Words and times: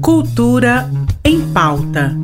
Cultura 0.00 0.90
em 1.24 1.40
pauta. 1.52 2.16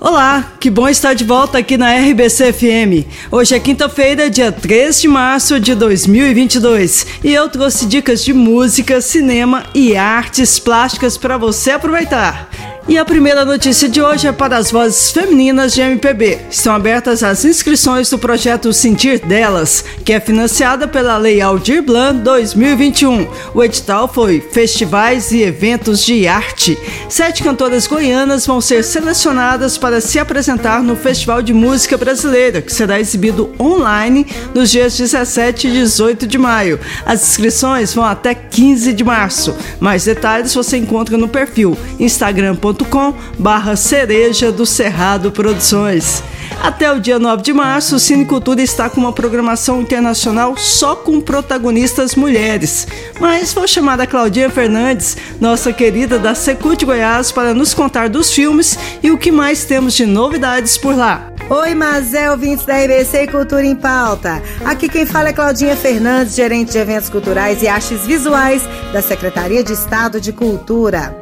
Olá, 0.00 0.52
que 0.60 0.68
bom 0.68 0.88
estar 0.88 1.14
de 1.14 1.24
volta 1.24 1.58
aqui 1.58 1.76
na 1.76 1.94
RBC 1.94 2.52
FM. 2.52 3.06
Hoje 3.30 3.54
é 3.54 3.60
quinta-feira, 3.60 4.28
dia 4.28 4.52
3 4.52 5.00
de 5.00 5.08
março 5.08 5.58
de 5.58 5.74
2022, 5.74 7.06
e 7.24 7.32
eu 7.32 7.48
trouxe 7.48 7.86
dicas 7.86 8.24
de 8.24 8.32
música, 8.32 9.00
cinema 9.00 9.64
e 9.74 9.96
artes 9.96 10.58
plásticas 10.58 11.16
para 11.16 11.38
você 11.38 11.70
aproveitar. 11.70 12.48
E 12.88 12.98
a 12.98 13.04
primeira 13.04 13.44
notícia 13.44 13.88
de 13.88 14.02
hoje 14.02 14.26
é 14.26 14.32
para 14.32 14.56
as 14.56 14.72
vozes 14.72 15.12
femininas 15.12 15.72
de 15.72 15.80
MPB. 15.80 16.40
Estão 16.50 16.74
abertas 16.74 17.22
as 17.22 17.44
inscrições 17.44 18.10
do 18.10 18.18
projeto 18.18 18.72
Sentir 18.72 19.20
Delas, 19.20 19.84
que 20.04 20.12
é 20.12 20.18
financiada 20.18 20.88
pela 20.88 21.16
Lei 21.16 21.40
Aldir 21.40 21.80
Blanc 21.80 22.18
2021. 22.18 23.28
O 23.54 23.62
edital 23.62 24.12
foi 24.12 24.40
Festivais 24.40 25.30
e 25.30 25.42
Eventos 25.42 26.04
de 26.04 26.26
Arte. 26.26 26.76
Sete 27.08 27.44
cantoras 27.44 27.86
goianas 27.86 28.44
vão 28.44 28.60
ser 28.60 28.82
selecionadas 28.82 29.78
para 29.78 30.00
se 30.00 30.18
apresentar 30.18 30.82
no 30.82 30.96
Festival 30.96 31.40
de 31.40 31.54
Música 31.54 31.96
Brasileira, 31.96 32.60
que 32.60 32.72
será 32.72 32.98
exibido 32.98 33.54
online 33.60 34.26
nos 34.52 34.72
dias 34.72 34.96
17 34.98 35.68
e 35.68 35.70
18 35.70 36.26
de 36.26 36.36
maio. 36.36 36.80
As 37.06 37.22
inscrições 37.28 37.94
vão 37.94 38.04
até 38.04 38.34
15 38.34 38.92
de 38.92 39.04
março. 39.04 39.54
Mais 39.78 40.04
detalhes 40.04 40.52
você 40.52 40.76
encontra 40.76 41.16
no 41.16 41.28
perfil 41.28 41.78
instagram.com 42.00 42.71
youtube.com 42.72 43.14
barra 43.38 43.76
cereja 43.76 44.50
do 44.50 44.64
Cerrado 44.64 45.30
Produções. 45.30 46.22
Até 46.62 46.92
o 46.92 47.00
dia 47.00 47.18
9 47.18 47.42
de 47.42 47.52
março, 47.52 47.96
o 47.96 47.98
Cine 47.98 48.24
Cultura 48.24 48.62
está 48.62 48.88
com 48.88 49.00
uma 49.00 49.12
programação 49.12 49.80
internacional 49.80 50.56
só 50.56 50.94
com 50.94 51.20
protagonistas 51.20 52.14
mulheres. 52.14 52.86
Mas 53.20 53.52
vou 53.52 53.66
chamar 53.66 54.00
a 54.00 54.06
Claudinha 54.06 54.50
Fernandes, 54.50 55.16
nossa 55.40 55.72
querida 55.72 56.18
da 56.18 56.34
Secult 56.34 56.84
Goiás, 56.84 57.32
para 57.32 57.54
nos 57.54 57.74
contar 57.74 58.08
dos 58.08 58.32
filmes 58.32 58.78
e 59.02 59.10
o 59.10 59.18
que 59.18 59.32
mais 59.32 59.64
temos 59.64 59.94
de 59.94 60.06
novidades 60.06 60.76
por 60.76 60.96
lá. 60.96 61.31
Oi, 61.50 61.74
Mazé, 61.74 62.30
ouvintes 62.30 62.64
da 62.64 62.76
RBC 62.76 63.26
Cultura 63.26 63.64
em 63.64 63.76
Pauta. 63.76 64.42
Aqui 64.64 64.88
quem 64.88 65.04
fala 65.04 65.28
é 65.28 65.32
Claudinha 65.32 65.76
Fernandes, 65.76 66.34
gerente 66.34 66.72
de 66.72 66.78
eventos 66.78 67.10
culturais 67.10 67.62
e 67.62 67.68
artes 67.68 68.06
visuais 68.06 68.62
da 68.92 69.02
Secretaria 69.02 69.62
de 69.62 69.72
Estado 69.72 70.20
de 70.20 70.32
Cultura. 70.32 71.18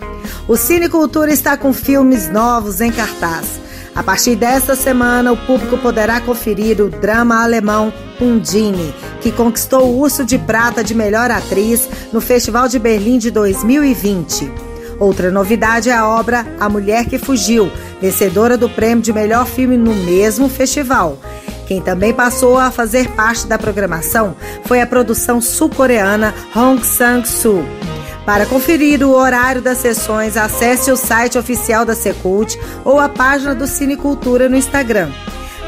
O 0.47 0.57
Cine 0.57 0.89
Cultura 0.89 1.33
está 1.33 1.57
com 1.57 1.73
filmes 1.73 2.31
novos 2.31 2.81
em 2.81 2.93
cartaz. 2.93 3.61
A 3.95 4.03
partir 4.03 4.37
desta 4.37 4.77
semana, 4.77 5.33
o 5.33 5.37
público 5.37 5.77
poderá 5.79 6.21
conferir 6.21 6.81
o 6.81 6.89
drama 6.89 7.43
alemão 7.43 7.93
Undine, 8.21 8.95
que 9.21 9.33
conquistou 9.33 9.87
o 9.87 9.99
Urso 9.99 10.25
de 10.25 10.39
Prata 10.39 10.85
de 10.85 10.95
Melhor 10.95 11.31
Atriz 11.31 11.89
no 12.13 12.21
Festival 12.21 12.69
de 12.69 12.79
Berlim 12.79 13.19
de 13.19 13.31
2020. 13.31 14.70
Outra 15.01 15.31
novidade 15.31 15.89
é 15.89 15.95
a 15.95 16.07
obra 16.07 16.47
A 16.61 16.69
Mulher 16.69 17.07
que 17.07 17.19
Fugiu, 17.19 17.73
vencedora 18.03 18.59
do 18.59 18.69
prêmio 18.69 19.03
de 19.03 19.15
melhor 19.15 19.47
filme 19.47 19.79
no 19.79 19.95
mesmo 19.95 20.47
festival. 20.47 21.19
Quem 21.67 21.81
também 21.81 22.13
passou 22.13 22.59
a 22.59 22.71
fazer 22.71 23.09
parte 23.13 23.47
da 23.47 23.59
programação 23.59 24.37
foi 24.67 24.83
a 24.83 24.87
produção 24.87 25.41
sul-coreana 25.41 26.35
Hong 26.55 26.85
Sang-soo. 26.85 27.65
Para 28.27 28.45
conferir 28.45 29.03
o 29.03 29.13
horário 29.13 29.63
das 29.63 29.79
sessões, 29.79 30.37
acesse 30.37 30.91
o 30.91 30.97
site 30.97 31.39
oficial 31.39 31.87
da 31.87 31.95
Secult 31.95 32.59
ou 32.85 33.01
a 33.01 33.09
página 33.09 33.55
do 33.55 33.67
Cine 33.67 33.97
Cultura 33.97 34.51
no 34.51 34.57
Instagram. 34.57 35.11